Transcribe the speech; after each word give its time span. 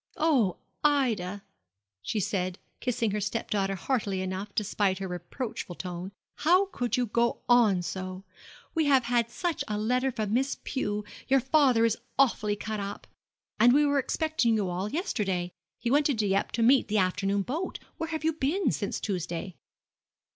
'Oh, 0.17 0.57
Ida,' 0.83 1.43
she 2.01 2.19
said, 2.19 2.57
kissing 2.79 3.11
her 3.11 3.21
step 3.21 3.51
daughter 3.51 3.75
heartily 3.75 4.21
enough, 4.23 4.55
despite 4.55 4.97
her 4.97 5.07
reproachful 5.07 5.75
tone, 5.75 6.11
'how 6.37 6.65
could 6.71 6.97
you 6.97 7.05
go 7.05 7.43
on 7.47 7.83
so! 7.83 8.23
We 8.73 8.85
have 8.85 9.03
had 9.03 9.29
such 9.29 9.63
a 9.67 9.77
letter 9.77 10.09
from 10.11 10.33
Miss 10.33 10.57
Pew. 10.63 11.05
Your 11.27 11.39
father 11.39 11.85
is 11.85 11.99
awfully 12.17 12.55
cut 12.55 12.79
up. 12.79 13.05
And 13.59 13.73
we 13.73 13.85
were 13.85 13.99
expecting 13.99 14.55
you 14.55 14.71
all 14.71 14.89
yesterday. 14.89 15.51
He 15.77 15.91
went 15.91 16.07
to 16.07 16.15
Dieppe 16.15 16.49
to 16.53 16.63
meet 16.63 16.87
the 16.87 16.97
afternoon 16.97 17.43
boat. 17.43 17.77
Where 17.97 18.09
have 18.09 18.23
you 18.23 18.33
been 18.33 18.71
since 18.71 18.99
Tuesday?' 18.99 19.53